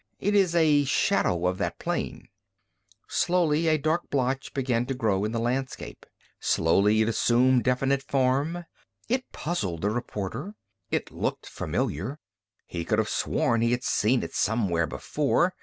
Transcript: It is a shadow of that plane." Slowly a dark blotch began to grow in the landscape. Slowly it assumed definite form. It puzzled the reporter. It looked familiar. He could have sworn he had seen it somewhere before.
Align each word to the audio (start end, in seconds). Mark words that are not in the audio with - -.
It 0.19 0.33
is 0.33 0.55
a 0.55 0.83
shadow 0.83 1.45
of 1.45 1.59
that 1.59 1.77
plane." 1.77 2.27
Slowly 3.07 3.67
a 3.67 3.77
dark 3.77 4.09
blotch 4.09 4.51
began 4.51 4.87
to 4.87 4.95
grow 4.95 5.23
in 5.25 5.31
the 5.31 5.37
landscape. 5.39 6.07
Slowly 6.39 7.03
it 7.03 7.07
assumed 7.09 7.65
definite 7.65 8.01
form. 8.01 8.65
It 9.09 9.31
puzzled 9.31 9.81
the 9.83 9.91
reporter. 9.91 10.55
It 10.89 11.11
looked 11.11 11.45
familiar. 11.45 12.19
He 12.65 12.83
could 12.83 12.97
have 12.97 13.09
sworn 13.09 13.61
he 13.61 13.69
had 13.69 13.83
seen 13.83 14.23
it 14.23 14.33
somewhere 14.33 14.87
before. 14.87 15.53